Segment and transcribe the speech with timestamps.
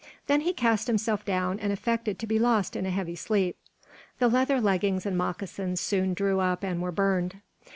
[0.25, 3.55] Then he cast himself down and affected to be lost in a heavy sleep.
[4.17, 7.39] The leather leggings and moccasins soon drew up and were burned.